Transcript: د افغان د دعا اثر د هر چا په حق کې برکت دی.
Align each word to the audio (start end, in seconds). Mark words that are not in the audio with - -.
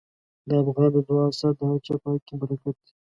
د 0.47 0.49
افغان 0.61 0.89
د 0.93 0.97
دعا 1.07 1.23
اثر 1.31 1.51
د 1.57 1.59
هر 1.69 1.79
چا 1.85 1.95
په 2.01 2.07
حق 2.11 2.21
کې 2.27 2.35
برکت 2.41 2.75
دی. 2.85 2.91